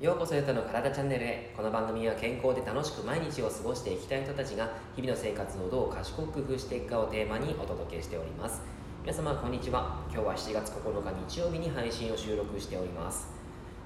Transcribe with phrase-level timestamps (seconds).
[0.00, 1.52] ようこそゆたの体チャンネルへ。
[1.56, 8.62] この番組は健康で楽しく毎日を過ごしていきたい人たちが日々の生活をどう賢く工夫していくかをテーマにお届けしております。
[9.02, 9.98] 皆様こんにちは。
[10.12, 13.26] 今日は7月9日日曜日に配信を収録しております。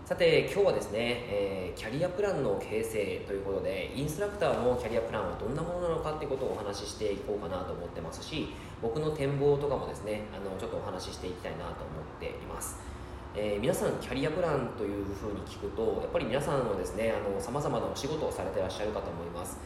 [0.05, 8.53] さて今日はですね、えー、キャリアプランの形成ということでインストラクターのキャリアプランはどんなものなのかってことをお話ししていこうかなと思ってますし
[8.83, 11.77] 僕の展望とかもですねあのちょっとお話ししていきたいなと思っ
[12.21, 13.02] ています。
[13.35, 19.57] えー、皆さんキャリアプランというふうに聞くとやっぱり皆さんはですねさまざまなお仕事をされてらっしゃるかと思います、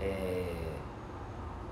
[0.00, 0.50] え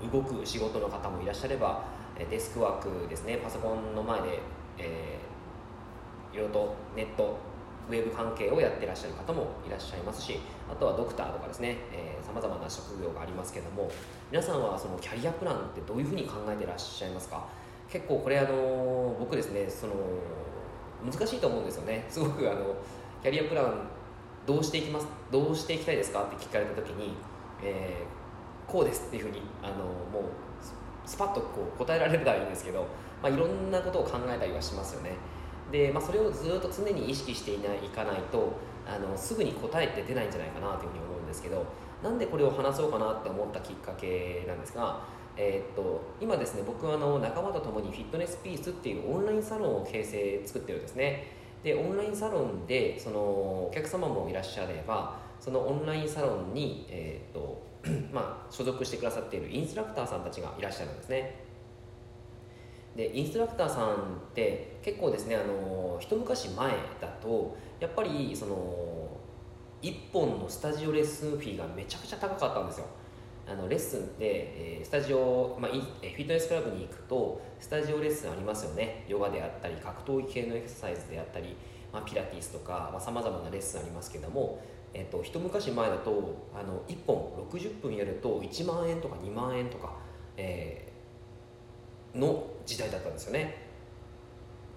[0.01, 1.83] ー、動く仕事の方もいらっしゃれば
[2.29, 4.39] デスクワークですねパソコンの前で、
[4.77, 7.37] えー、いろいろとネット
[7.89, 10.39] ウェブ関係をやってらっしゃる方もいらっしゃいますし
[10.71, 11.75] あとはドクターとかですね
[12.25, 13.91] さまざまな職業がありますけども
[14.31, 17.45] 皆さんはそのキャリアプランってどういうふうに考えてらっしゃいますか？
[17.91, 19.93] 結構これあの僕ですねその
[21.03, 22.05] 難しいと思うんですよね。
[22.09, 22.75] すごくあの
[23.21, 23.87] キャリアプラン
[24.45, 27.13] どうしていきますどうしていきたいですかって聞かれた時に、
[27.61, 30.23] えー、こうですっていうふうにあのもう
[31.05, 32.87] スパッとこう答えられるらいいんですけど、
[33.21, 35.11] まあ、いろんなことを考えたりはしますよね。
[35.71, 38.53] で、まあ、それをずっと常に意識していないいかないと
[38.87, 41.65] あのすぐに答えって出ないんじゃないかなというふうに思うんですけど
[42.03, 45.01] なんでこれを話そうかなって思ったきっかけなんですが
[45.37, 51.27] えー、っと今ですね僕はあの仲間と共にフィットネスピースっていうオンラインサロンを形成作ってるんですね。
[51.63, 57.71] でオンラインサロンでそのお客様もいらっしゃればそのオンラインサロンに、えー、っと
[58.13, 61.35] まあ、所属してくださっているインストラクターさんたちがいらっしゃるんですね。
[62.95, 63.97] でインストラクターさんっ
[64.35, 69.17] て結構ですねあの一昔前だとやっぱりその
[69.81, 72.85] 1本のスタジオレッスンフィーがめちゃくちゃ高かったんですよ。
[73.47, 79.05] あのレッスンって、えー、スタジオ、まあ、フィットネスクラブに行くとスタジオレッスンありますよね。
[79.07, 81.55] ヨガであったり格闘技系のエクササイズであったり、
[81.91, 84.61] まあ、ピラティスとかさまざ、まなレッスンありますけども、
[84.93, 89.93] えーと、一昔前だとあの1本60分やると1万円とか2万円とか、
[90.37, 93.69] えー、の時代だったんですよね。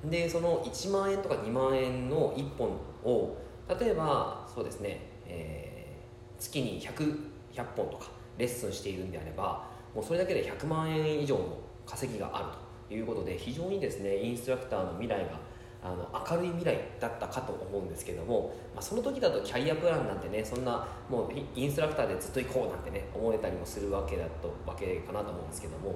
[0.04, 2.68] でその1万円とか2万円の1本
[3.04, 3.36] を
[3.80, 7.18] 例えばそうですね、えー、月に 100,
[7.54, 12.46] 100本とかレッスンしているんであればもうそれだけで100万円以上の稼ぎがある
[12.88, 15.38] ということで非常にですねインストラクターの未来が
[15.84, 25.94] あの明るい未来だったかと思うんですけども、まあ、その時だとキャリアプランなんてねそんなもうインストラクターでずっと行こうなんてね思えたりもするわけだとわけかなと思うんですけども、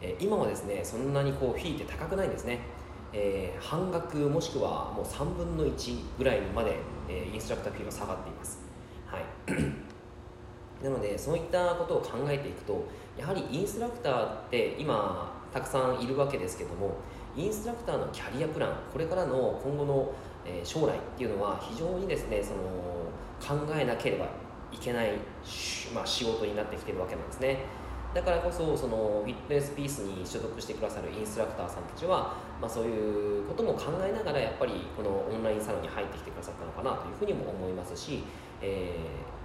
[0.00, 2.58] えー、今はですねそんなにこうフィーって高くないんですね、
[3.12, 6.74] えー、半額もしくはもう3分の1ぐらいまで、
[7.08, 8.58] えー、インストラクターフィーが下がっています。
[9.06, 9.87] はい。
[10.82, 16.96] なのでそういったことを考えていくとやはりインストラクターって今たくさんいるわけですけども
[17.36, 20.12] インストラクターのキャリアプランこれからの今後の
[20.64, 22.58] 将来っていうのは非常にですねその
[23.40, 24.26] 考えなければ
[24.72, 25.12] いけない、
[25.94, 27.58] まあ、仕事になってきてるわけなんですね。
[28.14, 38.24] だからこそそのフィットネスピースに所属してくださるインストラクターさんたちは、まあ、そういうことも考えながらやっぱりこのオンラインサロンに入ってきてくださったのかなというふうにも思いますし、
[38.62, 39.37] えー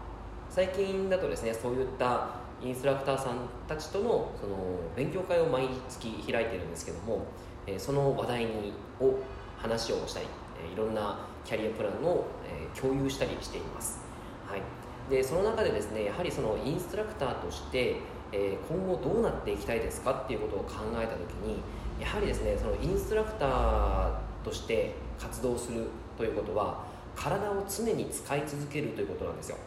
[0.53, 2.27] 最近だとですねそういった
[2.61, 3.37] インストラクターさん
[3.67, 4.55] たちとのその
[4.95, 7.25] 勉強会を毎月開いてるんですけども、
[7.65, 9.15] えその話題にを
[9.57, 10.27] 話をしたり、
[10.69, 13.99] えいろんなキャリアプランを、え共有したりしています、
[14.47, 14.61] はい、
[15.09, 17.97] でその中でですねやはりそのインストラクターとして、
[18.31, 21.61] え今後どうなっていきたいですかっていうことを考えた時に
[21.99, 24.11] やはりですねそのインストラクター
[24.45, 26.85] として活動するということは
[27.15, 29.57] 体を常に使い続けるということなんですよ。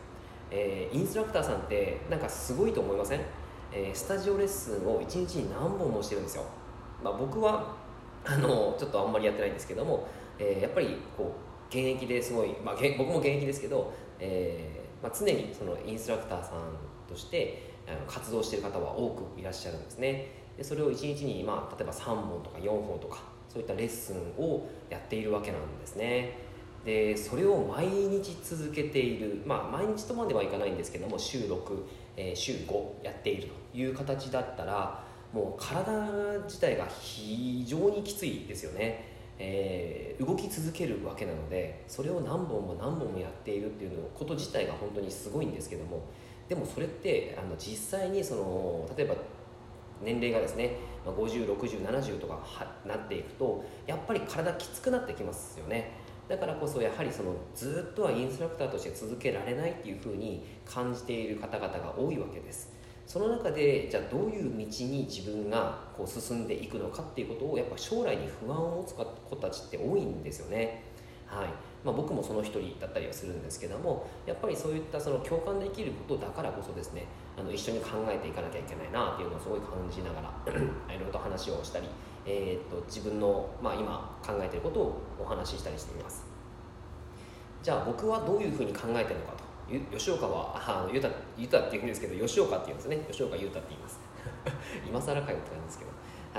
[0.50, 3.20] えー、インストラクターさんってなんかすごいと思いません、
[3.72, 6.44] えー、スタジオレッスンを1日に何本もしてるんですよ、
[7.02, 7.74] まあ、僕は
[8.24, 10.06] あのちょっとあんまりやってないんですけども、
[10.38, 20.28] えー、やっぱりこう現役ですごい、まあ、僕も現役ですけど、えーまあ、常にそのインストラクターさんとしてあの活動している方は多くいらっしゃるんですね。
[20.56, 23.18] でそれを1日に、まあ、例えば3本とか4本とか
[23.48, 26.45] そういったレッスンをやっているわけなんですね。
[26.86, 31.82] でそれを毎日続けている、まあ、毎日とまではいかないんですけども週6、
[32.16, 35.92] えー、週5やっているという形だったらもう体
[36.44, 39.04] 自体が非常にきついですよね、
[39.36, 46.04] えー、動き続けるわけなのでそれを何本も何本もやっているっていうのこと自体が本当にすごいんですけども
[46.48, 49.16] でもそれってあの実際にその例えば
[50.04, 52.38] 年齢がですね506070とか
[52.86, 56.05] なっていくとやっぱり体きつくなってきますよね。
[56.28, 62.74] だからこそやはりそのずっとはインストラクターとして続けられないっていうふうに感じている方々が多いわけです。
[63.06, 70.82] その中でじゃあどういう道に自分がこう進んでいくのかっていうことをやっぱ将来に不安を持つ子たちって多いんですよね。
[71.26, 71.48] はい。
[71.84, 77.06] まあ、僕もその一人だったりはするんですけどもやっぱりそういったその共感できることだからこそですね
[77.38, 80.32] あの一緒に考えていかなきゃいけないなっていうのをすごい感じながら
[80.92, 81.86] いろいろと話をしたり、
[82.26, 86.26] えー、っと自分の、まあ、今考えていることをお話ししたりしています。
[87.62, 89.46] じゃあ僕はどういうふうに考えてるのかと。
[89.90, 92.98] 吉岡はあのゆたゆたって言うんですけど吉岡って言うんですね。
[93.10, 94.00] 吉岡優太って言います。
[94.86, 95.90] 今更かよって感じですけど、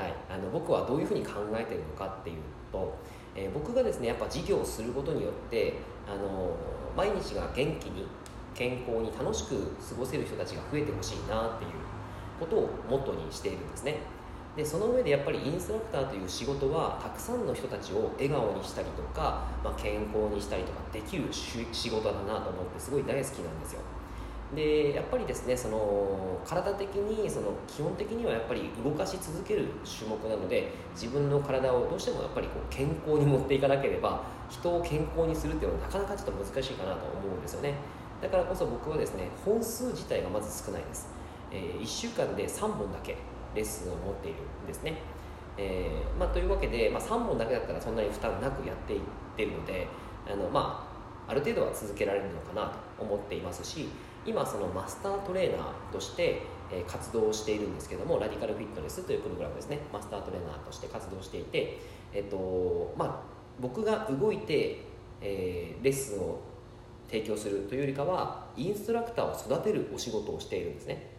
[0.02, 2.38] はい、あの僕はどういうふうに考えてるのかっていう
[2.72, 2.94] と、
[3.36, 5.74] えー、僕がですねやっぱ事業をすることによって
[6.08, 6.52] あの
[6.96, 8.08] 毎日が元気に
[8.54, 11.72] 健康に楽しく過ごせる人たちが増えてほしいなっていう
[12.40, 14.00] ことをモットーにしているんですね。
[14.58, 23.82] でその上でやっぱりインストラクターという仕事はたくさんの人たちを笑顔にしたりとか、まあ、健康にしたりとかできる仕事だなと思ってすごい大好きなんですよ。
[24.56, 37.76] でやっぱりですねその体的にその基本的にはやっぱり動かし続ける種目なので自分の体をどうしてもやっぱりこう健康に持っていかなければ人を健康にするっていうのはなかなかちょっと難しいかなと思うんですよね。
[38.22, 41.08] だからこそ僕はですね本数自体がまず少ないです、
[41.52, 43.18] えー、1週間で3本だけ
[43.58, 44.94] レッスンを持っているんですね。
[45.58, 49.00] えーまあ、というわけで、まあ、3本だけだったらそんなに負担なくやっていっ
[49.36, 49.88] てるので
[50.32, 50.88] あの、ま
[51.28, 53.90] あ、ある程度は続けられるのかなと思っていますし
[54.24, 61.80] 今そのマスタートレーナーとして、え、活動しているんですけどもラディカルフィットネスというプログラムですねマスタートレーナーとして活動していて、
[62.14, 63.20] えっとまあ、
[63.60, 64.82] 僕が動いて、
[65.22, 66.40] えー、レッスンを
[67.10, 71.17] 提供するというよりかはインストラクターを育てるお仕事をしているんですね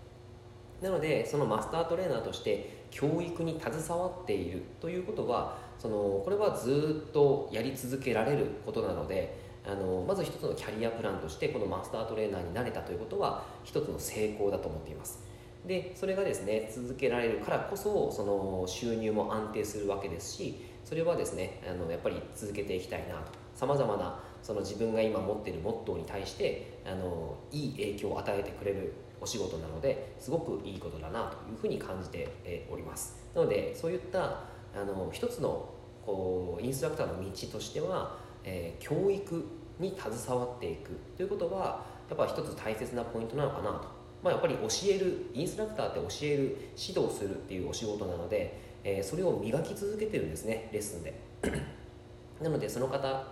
[0.81, 15.27] なのでそのマスタートレーナーとして教育に携わっているということはそのこれはずっとやり続けられることなのであのまず一つのキャリアプランとしてこのマスタートレーナーになれたということは一つの成功だと思っています。
[15.67, 23.33] でそれがですね続けられるからこそその収入も安定するわけですしそれはですねあのやっぱり続けていきたいなと。
[23.55, 33.17] さまざまなその自分が今持っているモットーに対してあのいい影響を与えてくれるお仕事なのですごくいいことだなというふうに感じております。
[33.35, 34.45] なのでそういった
[34.75, 35.69] あの一つの
[36.05, 39.45] こうインストラクターの道としては、えー、教育
[39.79, 43.89] に携わっていくということはやっぱ一つ大切なポイントなのかなと、
[44.23, 46.43] まあ、やっぱり教えるインストラクターって教える
[46.77, 51.21] 指導するっていうお仕事なので、えー、それを磨き続けてるんですねレッスンで。
[52.41, 53.27] なのでその方、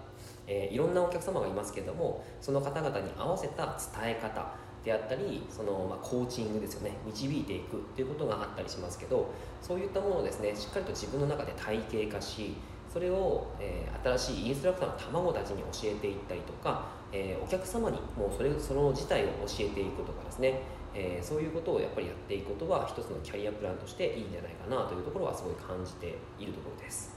[0.47, 4.53] えー、いろんなお客様がいますけれどもその方々に合わせた伝え方
[4.87, 6.93] であったりその、まあ、コーチングですよね。
[7.05, 12.55] 導いていくっていうことがあったりしますけどそういったものをですねしっかりと自分の中で体系化し
[12.89, 20.63] それを、えー、新しいインストラクターの卵たちに教えていったりとか、えー、お客様にもうそれその自体を教えていくとかですね、
[20.95, 27.17] えー、そういうことをやっぱりやっていくことは一つのキャリアプランとしていいんじゃないかなというところはすごい感じているところです。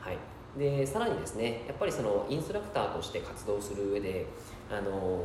[0.00, 0.16] はい。
[0.58, 4.26] でさらにですねやっぱりそのインストラクターとして活動する上で、
[4.70, 5.22] あの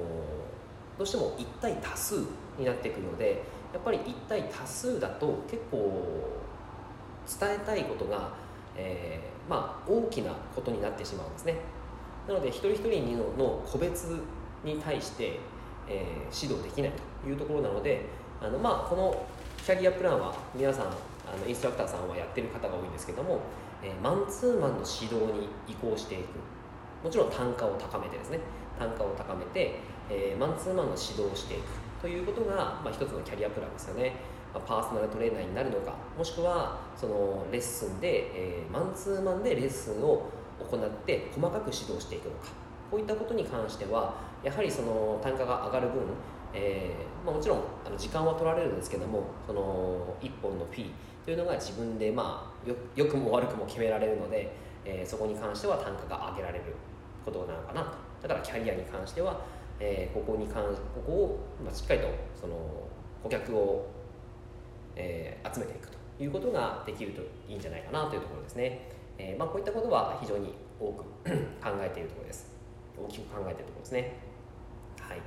[0.97, 2.15] どうしても1対多数
[2.57, 3.43] になってくので
[3.73, 6.01] やっぱり1対多数だと結構
[7.27, 8.31] 伝えたいことが、
[8.77, 11.55] えー、まあ、大きなことになってしまうんですね。
[12.27, 14.21] なので一人一人の個別
[14.63, 15.39] に対して、
[15.87, 16.91] えー、指導できない
[17.23, 18.05] というところなので
[18.41, 19.25] あの、まあ、この
[19.63, 20.89] キャリアプランは皆さんあ
[21.39, 23.41] のインストラクターさんはやってる方が多いんですけども、
[23.83, 26.39] えー、マンツーマンの指導に移行していく。
[27.03, 28.39] もちろん単価を高めてですね。
[28.79, 31.63] 単価を高めて、えー、マンツーマンの指導をしていく
[32.01, 34.13] ということが、まあ、一つのキャリアプランですよね、
[34.53, 42.65] まあ、パーソナルトレーナーになるのかもしくはそのレッスンで、えー、マンツーマンでレッスンを行って細かく指導していくのか。
[42.89, 46.03] こういったことに関してはやはりその単価が上がる分、
[46.53, 50.91] えーまあ、もちろんあの時間は取られるんですけどもその1本の P
[51.25, 56.65] というのが自分で、まあ、よよくも悪くも決められるので、えー、そこに関しては単価が上げられる
[57.25, 57.97] ことなのかなと。
[58.21, 59.41] だからキャリアに関しては、
[59.79, 62.07] えー、ここに関ここを、まあ、しっかりと
[62.39, 62.55] その
[63.23, 63.87] 顧客を、
[64.95, 71.03] えー、集めていくということができるといいんじゃないかなというところですね、えーまあ、こういったことは非常に多く
[71.61, 72.53] 考えているところです。
[72.97, 74.13] 大きく考えているところですね。
[75.01, 75.21] はい。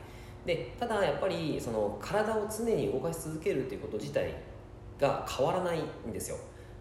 [0.47, 4.35] でただやっぱりその体を常に動かし続けるということ自体
[4.99, 6.39] が変わらないんですよ。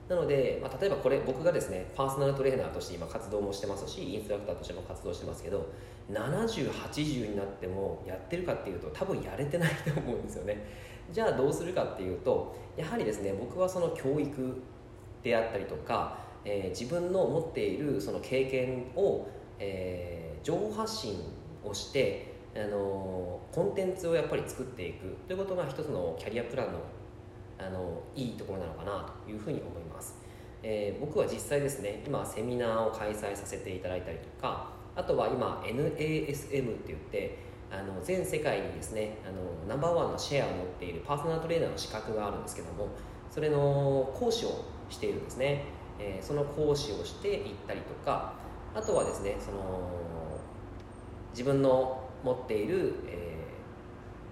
[0.09, 5.69] なので、まあ、例えばこれ僕がですねパーソナルトレーナーとして今活動もしてますしインストラクターとしても活動してますけど
[6.11, 10.65] 7080になってもやってるかっていうと多分やれてないと思うんですよね。
[11.11, 14.61] じゃあどうするかっていうとやはりですね僕はその教育
[15.23, 19.27] であったりとか、えー、自分の持っているその経験を、
[19.59, 21.19] えー、情報発信
[21.63, 25.17] をしてあのコンテンツをやっぱり作っていく。
[25.27, 26.79] ということが一つのキャリアプランの
[27.59, 29.87] あのいいところなのかなというふうに思います、
[30.69, 37.38] えー、僕は実際ですね今セミナーを開催させていただいたりとか、あとは今 NASM って言って
[37.71, 42.89] あの全世界にですねあのナンバーワンのシェアを持っているパーソナルトレーナーの資格があるんですけども
[43.31, 45.63] それの講師をしているんですね、
[46.00, 48.33] えー、その講師をしていったりとか
[48.75, 49.89] あとはですねその
[51.31, 53.38] 自分の持っている、え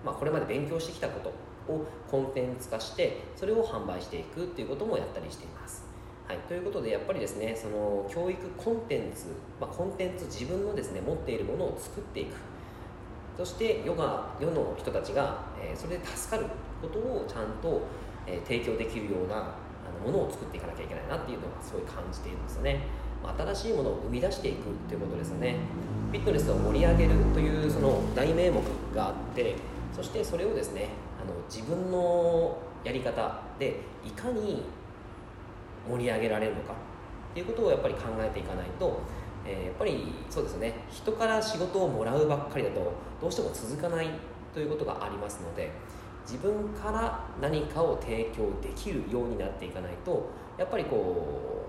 [0.03, 1.29] ーまあ、これまで勉強してきたこと
[1.71, 5.84] をコンテンツ化してそれを販売していくっていうこともやったりしています。
[6.27, 9.27] はい、ということでやっぱりですねその教育コンテンツ、
[9.61, 12.35] まあ、コンテンツ自分のですね持っているものを作っていく。
[13.37, 16.49] そして世が世の人たちが、えー、それで助かる
[16.81, 17.81] ことをちゃんと、
[18.25, 19.55] えー、提供できるようなあ
[20.05, 22.79] のものを作っていかなきゃいけないなっていうのがすごい感じているんですよね、
[23.21, 25.57] まあ、新しいものを生み出していくっていうことですよね。
[26.11, 28.61] フィットネスを盛り上げるというその大名目
[28.95, 29.55] があって
[29.93, 30.89] そしてそれをですね
[31.21, 34.63] あの自分のやり方でいかに
[35.89, 36.73] 盛り上げられるのか？
[36.73, 36.75] っ
[37.33, 39.01] ていうことをやっぱり考えていかないと、
[39.45, 40.73] えー、やっぱりそうですね。
[40.89, 44.09] 人から仕事をもらうばっかりだとどうしても続かない
[44.53, 45.71] ということがありますので
[46.25, 51.65] 自分から何かを提供できるようになっていかないとやっぱりこ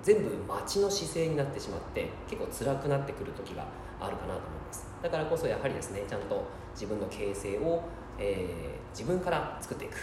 [0.00, 3.66] う全部待ちの姿勢になってしまって結構辛くなってくる時が
[4.00, 4.86] あるかなと思います。
[5.02, 6.44] だからこそやはりですねちゃんと
[6.74, 7.82] 自分の形成を、
[8.18, 9.96] えー、自分から作っていく。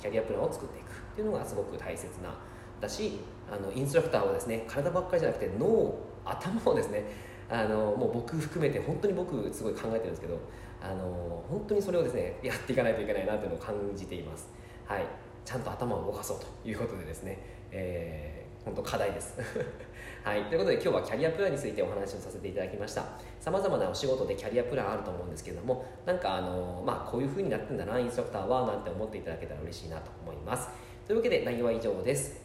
[0.00, 1.07] キャリアプランを作っていく。
[1.18, 2.32] っていうのがすごく大切な
[2.80, 3.18] だし
[3.50, 7.02] あのインストラクターはですね体ばっかりじゃなくて脳頭をですね
[7.50, 10.38] あのもう僕含めて本当に僕すごい考えてるんですけど
[10.80, 14.48] あの本当にそれをですねやっていかないといけないなというのを感じています。
[14.84, 15.06] はい。
[15.44, 17.38] ちゃんと頭を動かそうということでですね、
[17.70, 19.34] えー、本当課題です。
[20.22, 23.04] はい、ということで今日はキャリアプランについてお話をさせていただきました。
[23.40, 30.68] さまざまなお仕事でキャリアプランあると思うんですけれどもなんかあの、まあ、こういう風になってんだなインストラクターはなんて思っていただけたら嬉しいなと思います。
[31.08, 32.38] というわけで内容は以上です。